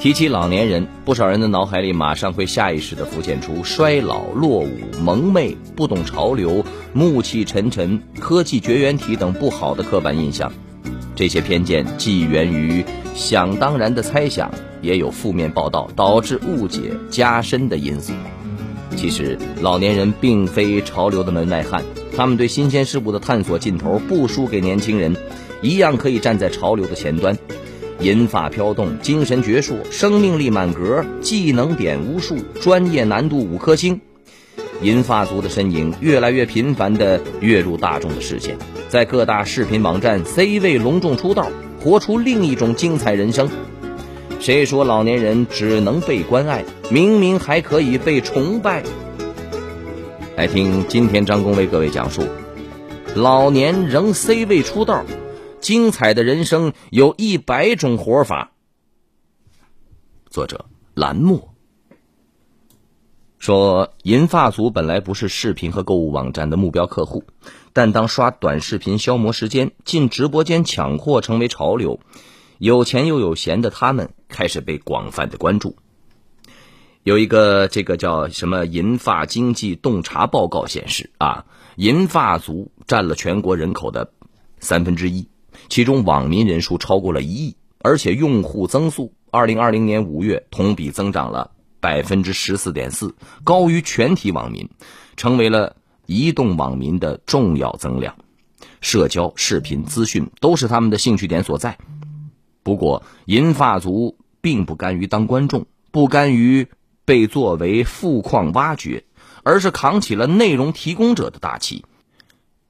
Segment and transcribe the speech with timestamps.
[0.00, 6.64] 提起老年人，不少人的脑海里马上会下意识地浮现出衰老、落伍、蒙昧、不懂潮流、
[6.94, 10.50] 暮气沉沉、科技绝缘体等不好的刻板印象。
[11.14, 12.82] 这些偏见既源于
[13.14, 14.50] 想当然的猜想，
[14.80, 18.14] 也有负面报道导致误解加深的因素。
[18.96, 21.84] 其实，老年人并非潮流的门外汉，
[22.16, 25.14] 他们对新鲜事物的探索劲头不输给年轻人，
[25.60, 27.36] 一样可以站在潮流的前端。
[28.00, 34.00] 银发飘动，精神矍铄，生命力满格，技能点无数，专业难度五颗星。
[34.80, 38.56] 银发族的身影越来越频繁地跃入大众的视线，
[38.88, 41.48] 在各大视频网站 C 位隆重出道，
[41.82, 43.50] 活出另一种精彩人生。
[44.38, 46.64] 谁说老年人只能被关爱？
[46.90, 48.82] 明明还可以被崇拜。
[50.36, 52.22] 来听今天张工为各位讲述：
[53.14, 55.04] 老年仍 C 位出道。
[55.60, 58.52] 精彩的人生有一百种活法。
[60.28, 61.54] 作者蓝墨
[63.38, 67.24] 说：“银发族本来不是视频和购物网站的目标客户，
[67.72, 72.00] 但当刷短视频消磨时间、进直播间抢货成为潮流，
[72.58, 75.76] 有钱又有闲的他们开始被广泛的关注。
[77.02, 84.12] 有一个这个叫什么‘银发经济洞察报告’显示啊，银发族占了全国人口的
[84.58, 85.28] 三分之一。”
[85.68, 94.68] 其中网民人数超过了一亿，而且用户增速，二零二零年五月同比增长了百分之十四点四，高于全体网民，
[95.16, 98.16] 成为了移动网民的重要增量。
[98.80, 101.78] 社交、视频、资讯都是他们的兴趣点所在。
[102.62, 106.68] 不过，银发族并不甘于当观众，不甘于
[107.04, 109.04] 被作为富矿挖掘，
[109.42, 111.84] 而是扛起了内容提供者的大旗。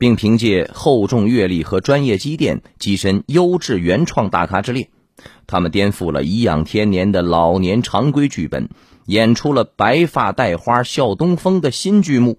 [0.01, 4.89] 并凭借厚重阅历和专业积淀跻身优质原创大咖之列，
[5.47, 8.71] 他们颠覆了颐养天年的老年常规剧本，
[9.05, 12.39] 演出了白发带花笑东风的新剧目。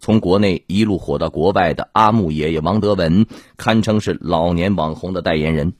[0.00, 3.26] 从国内一路火到国外的阿木爷爷王德文，
[3.58, 5.74] 堪称是老年网红的代言人。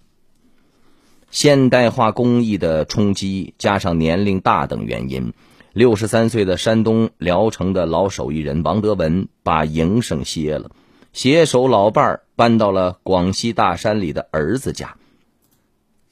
[1.30, 5.32] 现代化工艺的冲击，加上年龄大等原因，
[5.72, 10.70] 六十三岁的山东聊城的老手艺人王德文把营生歇了。
[11.16, 14.96] 携手老伴儿搬到了广西大山里的儿子家。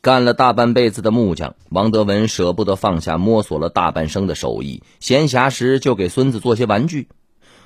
[0.01, 7.09] 干了大半辈子的木匠王德文舍不得放下摸索了大半生的手艺，闲暇时就给孙子做些玩具。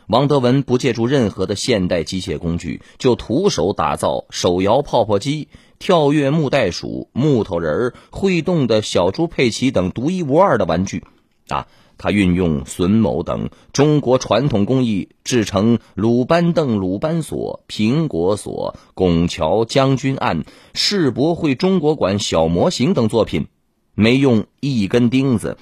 [0.08, 5.46] 王德文不借助任何的现代机械工具，就徒手打造手摇泡泡机、
[5.78, 11.04] 跳跃木袋鼠、木头人儿、会动的小猪佩奇等独一无二的玩具，
[11.46, 11.68] 啊。
[11.98, 23.48] 他运用榫卯等中国传统工艺制成鲁班凳、鲁班锁、苹果锁、拱桥、将军案、世博会中国馆小模型等作品，
[23.94, 25.58] 没用一根钉子，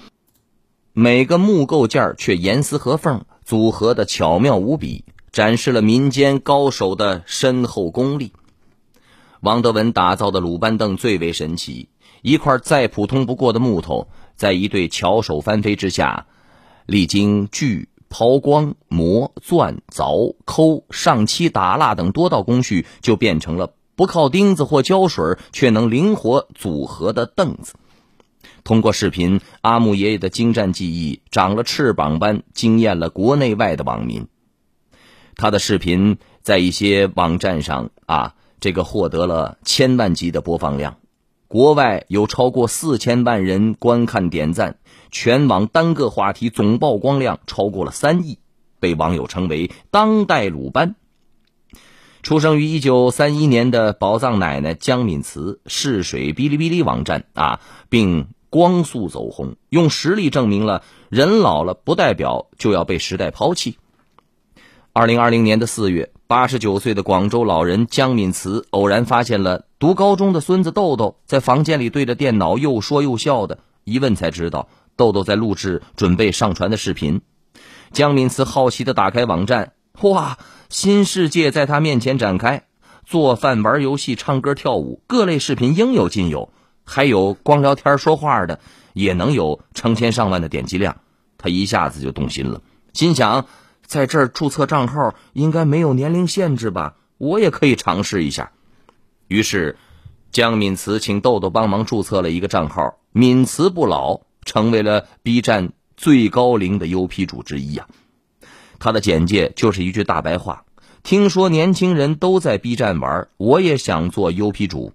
[0.93, 8.33] 每个木构件却严丝合缝，组合的巧妙无比，展示了民间高手的深厚功力。
[9.41, 11.89] 王德文打造的鲁班凳最为神奇，
[12.21, 14.09] 一块再普通不过的木头。
[14.37, 16.27] 在一对巧手翻飞之下，
[16.87, 27.75] 历经锯、抛光、磨、钻、凿、抠、上漆、打蜡等多道工序，就变成了不靠钉子或胶水却能灵活组合的凳子。
[28.63, 34.27] 通过视频，阿木爷爷的精湛技艺长了翅膀般惊艳了国内外的网民。
[35.37, 40.99] 他的视频在一些网站上啊，这个获得了千万级的播放量。
[41.49, 44.79] 国外有超过四千万人观看点赞，
[45.11, 48.39] 全网单个话题总曝光量超过了三亿，
[48.81, 50.97] 被网友称为“当代鲁班”。
[52.23, 63.79] 出生于一九三一年的宝藏奶奶江敏慈试水哔哩哔哩网站啊，并光速走红，用实力证明了人老了不代表就要被时代抛弃。
[64.93, 77.21] 二零二零年的四月，八十九岁的广州老人江敏慈偶然发现了读高中的孙子豆豆在房间里对着电脑又说又笑的，一问才知道豆豆在录制准备上传的视频。
[77.93, 80.39] 江敏慈好奇的打开网站，哇，
[80.71, 82.65] 新世界在他面前展开，
[83.05, 86.51] 做饭、玩游戏、唱歌、跳舞，各类视频应有尽有，
[86.87, 88.61] 还有光聊天说话的，
[88.95, 90.97] 也能有成千上万的点击量。
[91.37, 92.63] 他一下子就动心了，
[92.95, 93.45] 心想。
[93.85, 96.97] 在这儿注册账号应该没有年龄限制吧？
[97.19, 98.51] 我也可以尝试一下。
[99.29, 99.77] 于是，
[100.31, 107.87] 江敏慈请豆豆帮忙注册了一个账号“敏慈不老”，成为了 B 站最高龄的 UP 主之一呀。
[108.79, 110.65] 他的简介就是一句大白话：
[111.03, 114.93] 听说年轻人都在 B 站玩，我也想做 UP 主。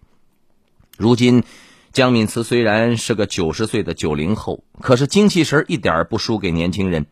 [0.97, 1.43] 如今，
[1.91, 7.05] 江敏慈虽然是个九十岁的九零后，可是精气神一点不输给年轻人。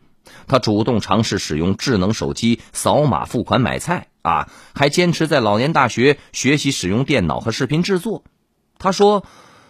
[0.46, 8.24] 他主动尝试使用智能手机扫码付款买菜啊，还坚持在老年大学学习使用电脑和视频制作。
[8.78, 9.24] 他说：“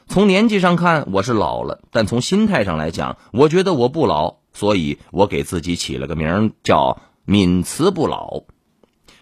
[0.08, 8.44] 从年纪上看我是老了，但从心态上来讲，我觉得我不老，所以我给自己起了个名叫‘敏慈不老’。”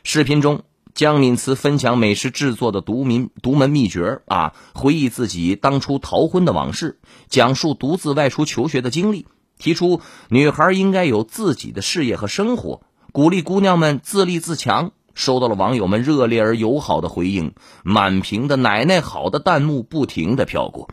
[0.04, 0.62] 视频中，
[0.94, 6.98] 江敏慈分享美食制作的独民独门秘诀啊，回忆自己当初逃婚的往事，
[7.28, 9.26] 讲述独自外出求学的经历。
[9.58, 12.82] 提出女孩应该有自己的事业和生活，
[13.12, 20.88] 鼓励姑娘们自立自强，收到了网友们热烈而友好的回应，满屏的“奶奶好”的弹幕不停的飘过。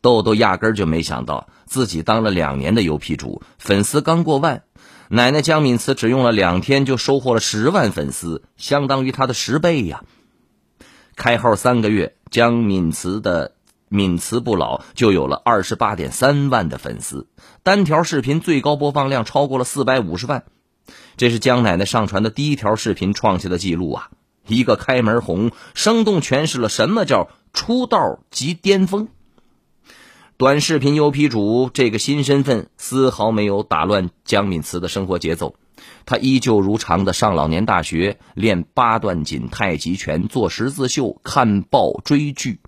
[0.00, 4.64] 豆豆压根就没想到自己当了两年的 UP 主，粉丝刚过万，
[5.08, 10.04] 奶奶江敏慈只用了两天就收获了十万粉丝，相当于她的十倍呀！
[11.16, 13.53] 开号三个月，江敏慈的。
[13.94, 17.28] 敏慈不老就有了二十八点三万的粉丝，
[17.62, 20.42] 单条视频最高播放量超过了四百五十万，
[21.16, 24.10] 这是江奶奶上传的第一条视频创下的记录啊！
[24.48, 29.06] 一个开门红，生动诠释了什么叫出道即巅峰。
[30.36, 35.54] 短视频 UP 主这个新身份丝毫没有打乱江敏慈的生活节奏，
[36.04, 42.58] 她依旧如常的上老年大学，练八段锦、太极拳，做十字绣，看报追剧。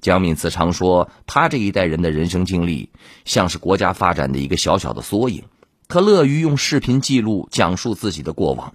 [0.00, 2.90] 江敏慈常说，他这一代人的人生经历
[3.24, 5.44] 像是国家发展的一个小小的缩影。
[5.88, 8.74] 他乐于用视频记录讲述自己的过往，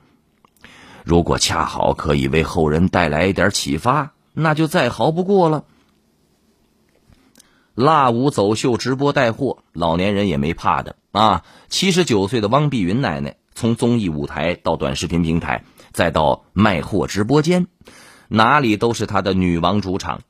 [1.04, 5.63] 如果恰好可以为后人带来一点启发，那就再好不过了。
[7.74, 11.44] 辣舞走秀直播带货，老年人也没怕的啊！
[11.69, 17.68] 七十九岁的汪碧云奶奶，从综艺舞台到短视频平台，再到卖货直播间，
[18.27, 20.22] 哪里都是她的女王主场。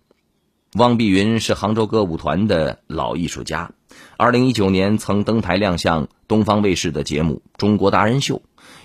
[0.75, 3.72] 汪碧云是杭州歌舞团的老艺术家，
[4.18, 8.36] 二零一九年曾登台亮相东方卫视的节目《中国达人秀》，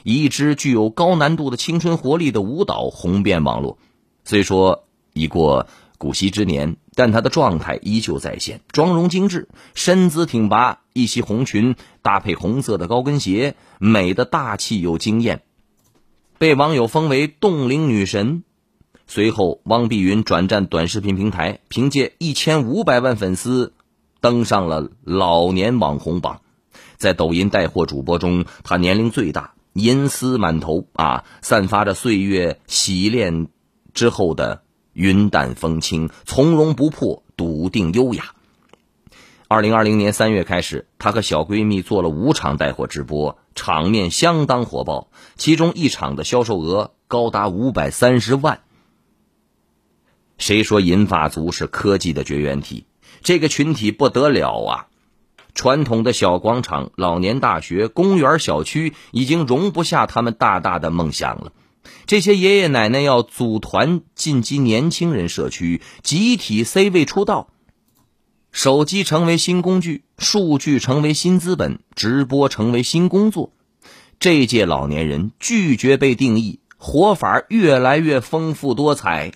[0.04, 3.76] 以一支具有高难度的青春活力的舞蹈红遍网络。
[4.25, 4.84] 虽说
[5.14, 5.66] 已过
[5.98, 15.42] 古稀之年，但她的状态依旧在线，妆容精致，身姿挺拔，一袭红裙搭配红色的高跟鞋，美的大气又惊艳，
[16.38, 18.44] 被网友封为冻龄女神。
[19.12, 23.73] 随后，汪碧云转战短视频平台，凭借一千五百万粉丝，
[24.21, 26.43] 登上了老年网红榜。
[26.97, 33.49] 在抖音带货主播中，她年龄最大，银丝满头啊，散发着岁月洗练
[33.95, 34.62] 之后的
[34.93, 38.27] 云淡风轻、从容不迫、笃定优雅。
[39.49, 48.61] 二零二零年三月开始，她和小闺蜜做了五场带货直播，场面相当火爆，其中一场的销售额高达五百三十万。
[50.40, 52.87] 谁说银发族是科技的绝缘体？
[53.22, 54.87] 这个群体不得了啊！
[55.54, 61.52] 传统的小广场、老年大学、公园、小区已经容不下他们大大的梦想了。
[62.06, 67.50] 这些爷爷奶奶要组团进击年轻人社区，集体 C 位出道。
[68.50, 73.52] 手机成为新工具，数据成为新资本，直播成为新工作。
[74.18, 79.32] 这届老年人拒绝被定义，活法越来越丰富多彩。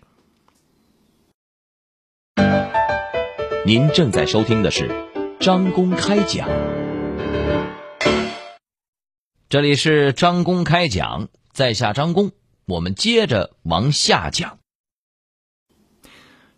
[3.67, 4.91] 您正在收听的是
[5.41, 6.47] 张公开讲，
[9.49, 12.33] 这里是张公开讲，在下张公，
[12.67, 14.59] 我们接着往下讲。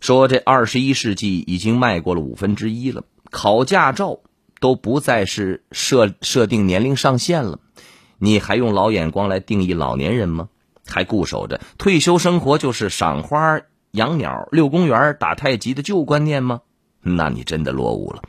[0.01, 4.19] 说这二十一世纪已经迈过了五分之一了，考驾照
[4.59, 7.61] 都不再是设设定年龄上限了，
[8.17, 10.49] 你还用老眼光来定义老年人吗？
[10.85, 13.61] 还固守着退休生活就是赏花、
[13.91, 16.63] 养鸟、遛公园、打太极的旧观念吗？
[17.15, 18.23] 那你真的落伍了。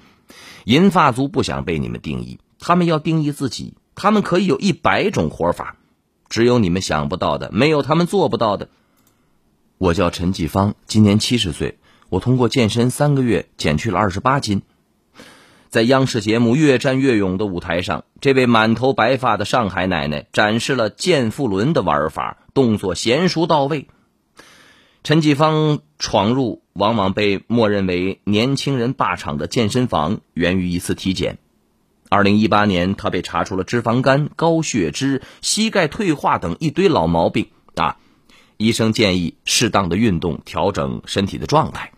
[0.64, 3.74] 银发族不想被你们定义，他们要定义自己。
[3.94, 5.76] 他们可以有一百种活法，
[6.28, 8.68] 只有你们想不到的，没有他们做不到的。
[9.76, 11.78] 我叫陈继芳，今年七十岁。
[12.08, 14.62] 我通过健身三个月减去了二十八斤。
[15.68, 23.88] 在央视节目《越战越勇》的舞台上，这位满头白发的上海奶奶展示了健腹轮的玩法，动作娴熟到位。
[25.08, 31.38] 陈继芳闯入往往被默认为年轻人霸场的健身房，源于一次体检。
[32.10, 37.96] 二零一八年，他被查出了脂肪肝、高血脂、膝盖退化等一堆老毛病啊。
[38.58, 41.92] 医生建议适当的运动，调整身体的状态。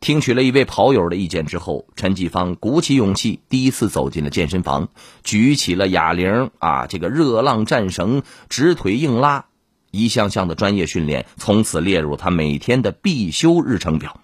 [0.00, 4.88] 听取了一位跑友的意见之后，陈继芳鼓起勇气，第一次走进了健身房，
[5.22, 9.46] 举起了哑铃啊，这个热浪战绳、直腿硬拉，
[9.94, 14.20] 一项项的专业训练从此列入他每天的必修日程表。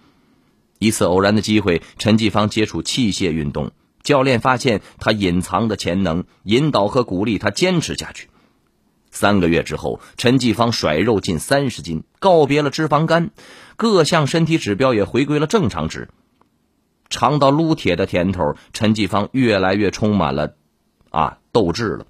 [0.79, 3.71] 一次偶然的机会，陈继芳接触器械运动。
[4.03, 8.29] 教练发现他隐藏的潜能，引导和鼓励他坚持下去。
[9.11, 13.29] 三个月之后，陈继芳甩肉近三十斤，告别了脂肪肝，
[13.75, 16.09] 各项身体指标也回归了正常值。
[17.09, 20.55] 尝到撸铁的甜头，陈继芳越来越充满了
[21.11, 22.07] 啊斗志了。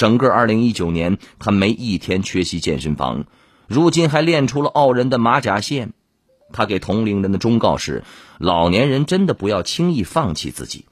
[0.00, 3.26] 整个二零一九年，他没一天缺席健身房，
[3.68, 5.92] 如今还练出了傲人的马甲线。
[6.54, 8.02] 他给同龄人的忠告是：
[8.38, 10.86] 老年人真的不要轻易放弃自己。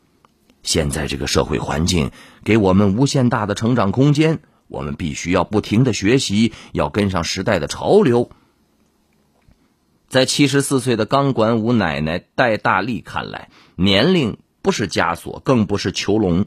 [0.62, 2.10] 现在这个社会环境
[2.44, 8.28] 给我们无限大的成长空间，我们必须要不停的学习，要跟上时代的潮流。
[10.10, 16.44] 在七十四岁的钢管舞奶奶戴大丽看来，年龄不是枷锁，更不是囚笼。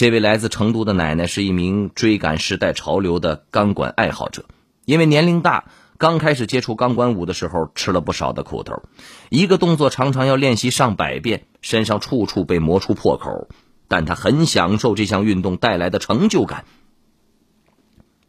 [0.00, 4.46] 这位来自成都的奶奶是一名追赶时代潮流的钢管爱好者，
[4.86, 5.66] 因为年龄大。
[5.98, 8.82] 刚开始接触钢管舞的时候，吃了不少的苦头，
[9.28, 13.48] 一个动作常常要练习上百遍，身上处处被磨出破口，
[13.88, 16.64] 但他很享受这项运动带来的成就感。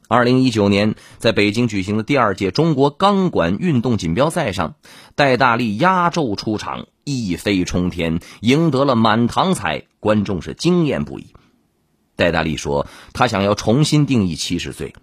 [0.10, 4.76] 二零一九年，在北京举行的第二届中国钢管运动锦标赛上，
[5.16, 11.28] 戴大力压轴出场，一飞冲天，赢得了满堂彩，观众是惊艳不已。
[12.22, 14.94] 戴大力说：“他想要重新定义七十岁。”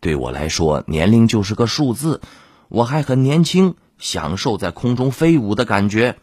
[0.00, 2.20] 对我来说，年龄就是个数字，
[2.68, 6.16] 我还很年轻，享受在空中飞舞的感觉。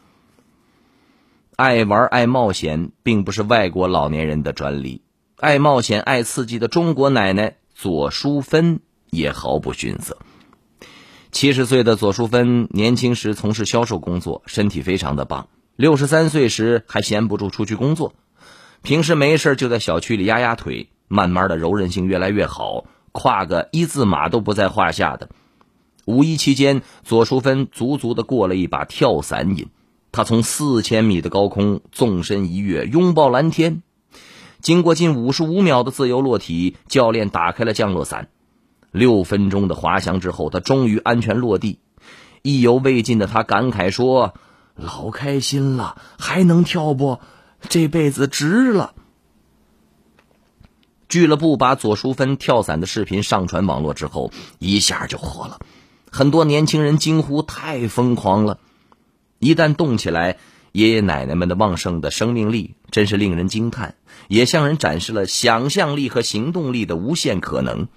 [1.56, 5.02] 爱玩爱冒险，并不是外国老年人的专利。
[5.38, 10.18] 爱冒险、爱刺激的中国奶奶左淑芬也毫不逊色。
[11.32, 15.48] 七十岁的左淑芬年轻时从事销售工作，身体非常的棒。
[15.78, 18.14] 六十三岁时还闲不住出去工作，
[18.82, 22.86] 平时没事就在小区里压压腿，慢慢的柔韧性越来越好。
[23.12, 25.30] 跨个一字马都不在话下的。
[26.06, 29.68] 五一期间，左淑芬足足的过了一把跳伞瘾。
[30.12, 33.84] 他从四千米的高空纵身一跃，拥抱蓝天。
[34.60, 38.30] 经过近五十五秒的自由落体，教练打开了降落伞。
[38.92, 41.80] 六分钟的滑翔之后，他终于安全落地。
[42.42, 44.34] 意犹未尽的他感慨说
[44.76, 47.20] ：“老开心了，还能跳不？
[47.68, 48.94] 这辈子值了。”
[51.10, 55.60] 俱乐部把左淑芬跳伞的视频上传网络之后，一下就火了。
[56.12, 58.60] 很多年轻人惊呼：“太疯狂了！”
[59.40, 60.38] 一旦动起来，
[60.72, 63.96] 爷爷奶奶们的旺盛的生命力真是令人惊叹，
[64.28, 67.88] 也向人展示了想象力和行动力的无限可能。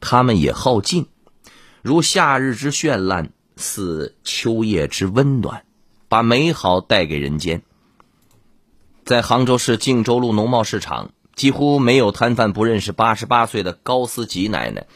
[0.00, 1.06] 他们也好静，
[1.82, 5.64] 如夏日之绚烂，似秋夜之温暖，
[6.08, 7.62] 把美好带给人间。
[9.06, 11.12] 在杭州市靖州路农贸市场。
[11.36, 14.86] 几乎没有摊贩不认识八十八岁的高思吉奶奶，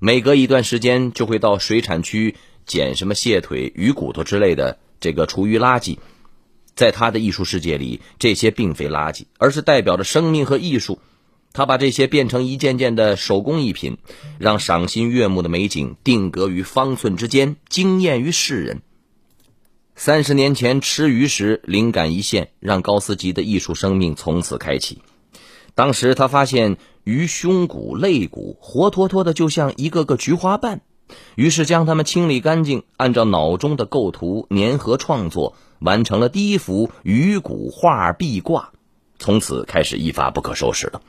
[0.00, 2.34] 每隔一段时间就会到水产区
[2.66, 5.98] 捡什么蟹腿、鱼骨头之类的这个厨余垃圾。
[6.74, 10.98] 在他的艺术世界里，这些并非垃圾，而是代表着生命和艺术。
[11.52, 13.96] 他把这些变成一件件的手工艺品，
[14.38, 18.82] 让赏心悦目的美景定格于方寸之间，惊艳于世人。
[19.98, 25.00] 三十年前吃鱼时灵感一现，让高思吉的艺术生命从此开启。
[25.74, 30.82] 当时他发现鱼胸骨、肋骨活脱脱的，就像一个个菊花瓣，
[31.34, 38.72] 于是将它们清理干净，按照脑中的构图粘合创作，完成了第一幅鱼骨画壁挂，
[39.18, 41.00] 从此开始一发不可收拾了。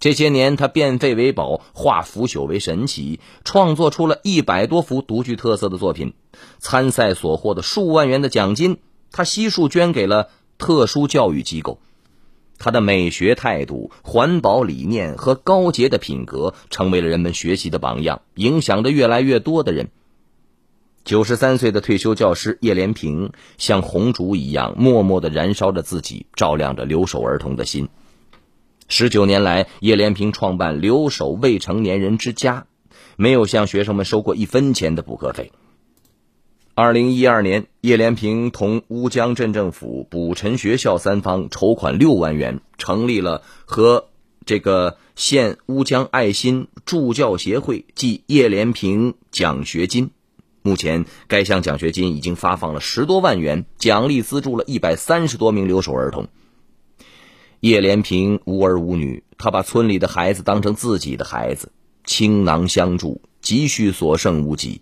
[0.00, 6.14] 这些年，他变废为宝，化腐朽为神奇，创作出了一百多幅独具特色的作品。
[6.60, 8.78] 参赛所获的数万元的奖金，
[9.10, 11.80] 他悉数捐给了特殊教育机构。
[12.58, 19.90] 他的美学态度、环保理念和高洁的品格，成为了人们学习的榜样，影响着越来越多的人。
[21.04, 27.88] 九十三岁的退休教师叶连平，像红烛一样，默默的燃烧着自己，照亮着留守儿童的心。
[28.90, 32.66] 十九年来，叶连平创办留守未成年人之家，
[33.16, 35.52] 没有向学生们收过一分钱的补课费。
[36.74, 44.06] 二零一二年，叶连平同乌江镇政府、补陈学校三方筹款六万元，成立了和
[44.46, 50.12] 这个县乌江爱心助教协会，即叶连平奖学金。
[50.62, 56.28] 目前，该项奖学金已经发放了十多万元，奖励资助了一百三十多名留守儿童。
[57.60, 61.72] 叶连平无儿无女，他把村里的孩子当成自己的孩子，
[62.04, 64.80] 倾囊相助，积蓄所剩无几。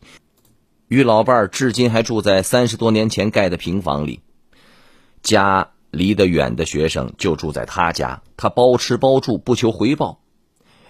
[0.89, 4.21] 与老伴儿至今还住在三十多年前盖的平房里，
[5.23, 10.21] 家离得远的学生就住在他家，他包吃包住，不求回报。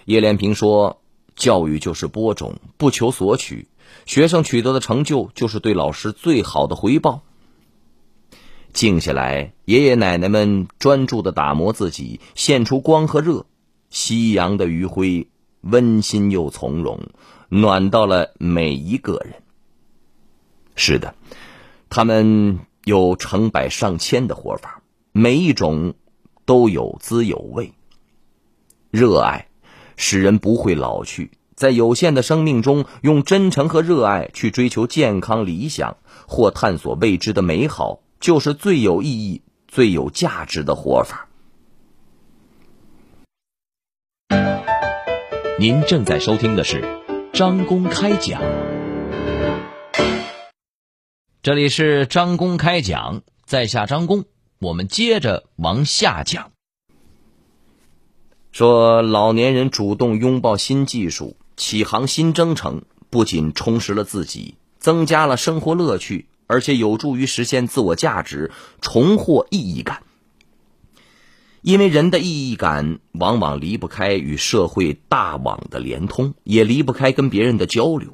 [0.03, 1.01] 叶连平说
[1.35, 3.69] ：“教育就是播种，不求索取，
[4.05, 7.23] 学生取得的成就就是对老师最好的回报。”
[8.73, 13.45] 静下来，爷爷奶奶们专注的打磨自己，现出光和热。
[13.89, 15.27] 夕阳的余晖，
[15.61, 17.07] 温馨又从容，
[17.49, 19.41] 暖到了每一个人。
[20.75, 21.15] 是的，
[21.89, 24.81] 他们有成百上千的活法，
[25.11, 25.95] 每一种
[26.45, 27.73] 都有滋有味。
[28.91, 29.47] 热爱
[29.95, 35.97] 使人不会老去，在有限的生命中，用真诚和热爱去追求健康理想，
[36.27, 41.27] 或探索未知的美好，就是最有意义、最有价值的活法。
[45.59, 47.01] 您正在收听的是
[47.33, 48.41] 张公开讲。
[51.41, 54.25] 这里是张公开讲，在下张公，
[54.59, 56.51] 我们接着往下讲。
[58.51, 68.51] 说老年人主动拥抱新技术，启航新征程，不仅充实了自己，增加了生活乐趣，而且有助于实现自我价值，
[68.81, 70.01] 重获意义感。
[71.61, 78.11] 因为人的意义感往往离不开与社会大网的连通，也离不开跟别人的交流。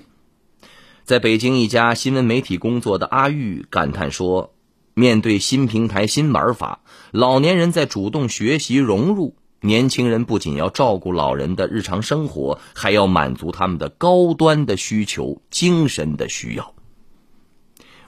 [1.04, 4.54] 在北京一家新闻媒体工作的阿玉感叹说
[4.96, 6.80] ：“面对新平台、新玩法，
[7.12, 9.36] 老年人在主动学习融入。
[9.60, 16.73] 年轻人不仅要照顾老人的日常生活，还要满足他们的高端的需求、精神的需要。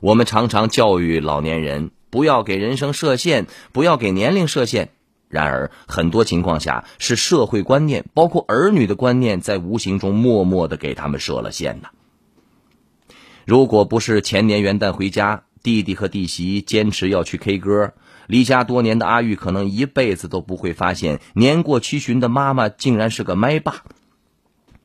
[0.06, 4.90] 我们常常教育老年人不要给人生设限，不要给年龄设限。
[5.30, 11.88] 然而，很多情况下是社会观念，包括儿女的观念，在无形中默默的给他们设了限呢。”
[13.48, 17.94] 如果不是前年元旦回家，弟弟和弟媳坚持要去 K 歌，
[18.28, 23.82] 离家多年的阿玉可能一辈子都不会发现，年过七旬的妈妈竟然是个麦霸。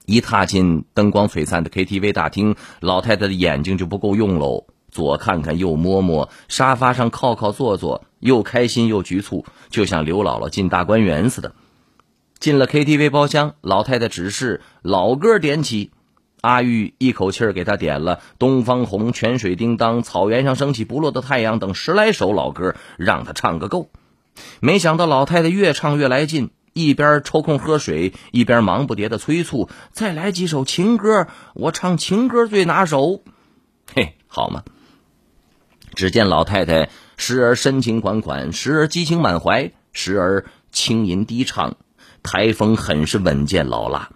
[0.07, 11.53] 一踏进灯光璀璨的 KTV 大厅，老太太的眼睛就不够用喽，左看看右摸摸，沙发上靠靠坐坐，又开心又局促，就像刘姥姥进大观园似的。
[12.39, 15.91] 进了 KTV 包厢，老太太指示老歌点起。
[16.43, 23.91] 阿玉一口气给他点了《东方红》《泉水叮当》《草原上升起不落的太阳》等十来首老歌，让他唱个够。
[24.61, 33.23] 没想到老太太越唱越来劲，一边抽空喝水，一边忙不迭的催促：“再来几首情歌，我唱情歌最拿手。”
[33.95, 34.63] 嘿，好嘛。
[35.95, 41.77] 只见老太太时而深情款款，时而激情满怀，时而轻吟低唱，
[42.23, 44.11] 台风很是稳健老辣。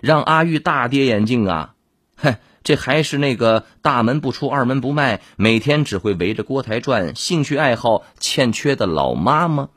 [0.00, 1.74] 让阿玉大跌眼镜啊！
[2.16, 9.70] 哼，这还是那个大门不出二门不迈，每天只会围着锅台转，兴趣爱好欠缺的老妈吗？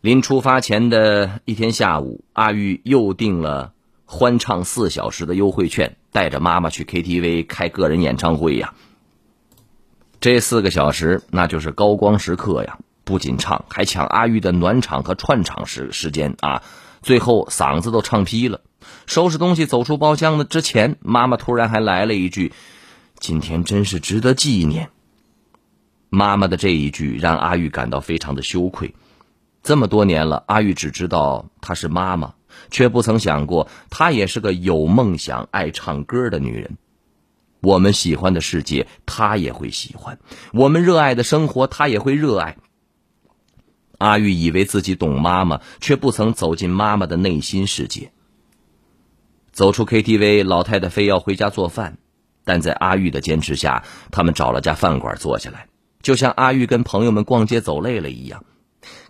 [0.00, 3.72] 临出发前的一天下午，阿玉又订了
[4.04, 8.74] 欢唱四小时的优惠券，带着妈妈去 KTV 开个人演唱会呀。
[10.22, 12.78] 这四个小时那就是高光时刻呀！
[13.02, 16.62] 不仅唱，还抢阿玉的暖场和串场时时间啊！
[17.02, 18.60] 最后嗓子都唱劈了，
[19.06, 22.52] 收拾东西走出包厢的之前，妈妈突然还来了一句
[23.18, 24.90] ：“今天真是值得纪念。”
[26.08, 28.94] 妈妈的这一句让阿玉感到非常的羞愧。
[29.64, 32.34] 这么多年了，阿玉只知道她是妈妈，
[32.70, 36.78] 却不曾想过她也是个有梦想、爱唱歌的女人。
[37.62, 40.16] 我们喜欢的世界，她也会喜欢；
[40.52, 42.56] 我们热爱的生活，她也会热爱。
[43.98, 48.10] 阿玉以为自己懂妈妈，却不曾走进妈妈的内心世界。
[49.52, 51.98] 走出 KTV，老太太非要回家做饭，
[52.44, 55.68] 但在阿玉的坚持下，他们找了家饭馆坐下来，
[56.02, 58.44] 就像阿玉跟朋友们逛街走累了一样，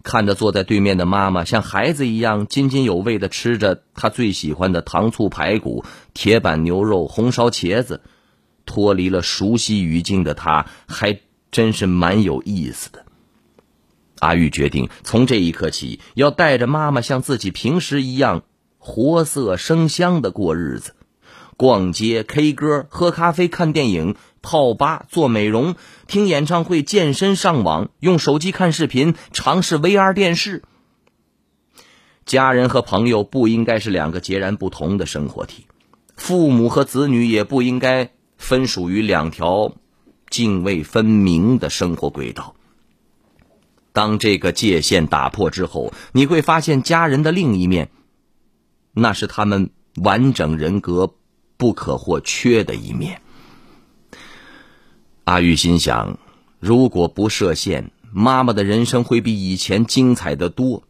[0.03, 8.03] 看着坐在对面的妈妈像孩子一样津津有味的吃着她最喜欢的糖醋排骨、铁板牛肉、红烧茄子，
[8.67, 11.21] 脱离了熟悉语境的她，还
[11.51, 13.05] 真是蛮有意思的。
[14.21, 18.45] 阿玉决定从这一刻起，要带着妈妈像自己平时一样
[18.79, 20.95] 活色生香的过日子，
[21.57, 25.75] 逛街、K 歌、喝咖啡、看电影、泡吧、做美容、
[26.07, 30.63] 听演唱会、健身、上网、用手机看视频、尝试 VR 电视。
[32.25, 35.67] 家人和朋友不应该是两个截然不同的生活体，
[36.17, 39.77] 父母和子女也不应该分属于两条
[40.29, 42.57] 泾渭分明的生活轨道。
[43.93, 47.91] 当这个界限打破之后，你会发现家人的另一面，
[48.93, 51.15] 那是他们完整人格
[51.57, 53.23] 不可或缺的一面。
[55.25, 56.19] 阿玉心想，
[56.59, 60.83] 如果不设限，妈妈的人生会比以前精彩的多。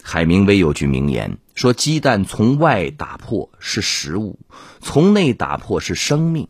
[0.00, 4.38] 海明威有句名言说：“鸡蛋从外打破是食物，
[4.80, 6.46] 从内打破是生命。”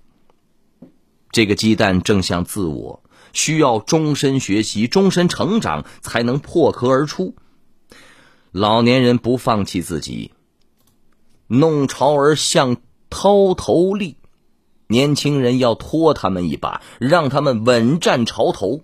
[1.32, 3.02] 这个鸡蛋正像自我。
[3.32, 7.34] 需要终身学习、终身成长，才能破壳而出。
[8.52, 10.32] 老年人不放弃自己，
[11.46, 12.78] 弄潮儿像
[13.10, 14.16] 涛头立；
[14.88, 18.82] 年轻人要拖他们一把，让他们稳占潮头。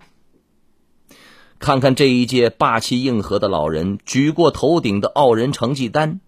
[1.64, 6.20] 看看这一届霸气硬核的老人举过头顶的傲人成绩单，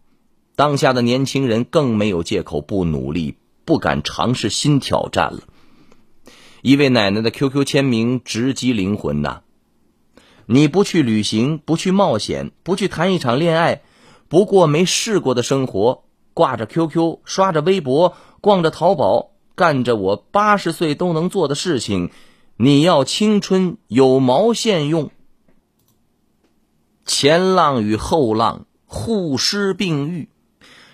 [0.55, 5.41] 当下的年轻人更没有借口不努力，不敢尝试新挑战了。
[6.63, 9.43] 一位奶奶的 QQ 签名直击灵魂呐！
[10.47, 13.83] 你不去旅行，不去冒险，不去谈一场恋爱，
[14.29, 22.11] 不过没试过的生活，挂着 QQ，刷着微博，逛着淘宝，干着我八十岁都能做的事情，
[22.57, 25.11] 你要青春有毛线用？
[27.07, 30.29] 前浪与后浪互失并育，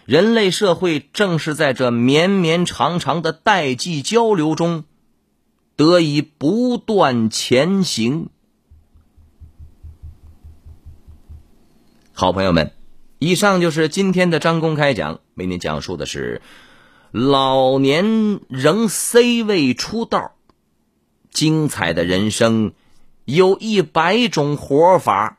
[0.05, 4.85] 人类社会正是在这绵绵长长的代际交流中。
[5.75, 8.29] 得以不断前行。
[12.13, 12.73] 好朋友们，
[13.19, 16.43] 以上就是今天的张公开讲，为您讲述的是
[17.11, 20.33] 老年仍 C 位出道，
[21.31, 22.75] 精彩的人生
[23.25, 25.39] 有一百种活法。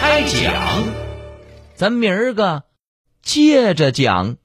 [0.00, 0.84] 开讲，
[1.74, 2.62] 咱明儿个
[3.22, 4.37] 接着讲。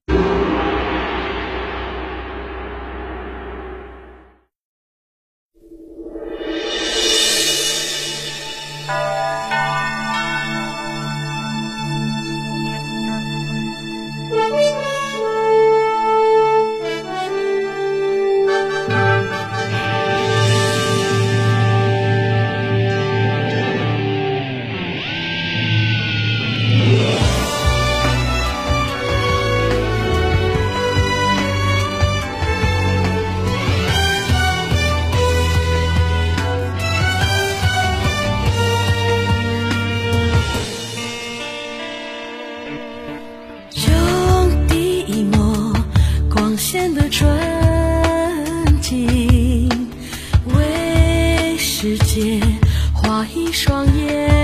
[53.27, 54.42] 一双眼。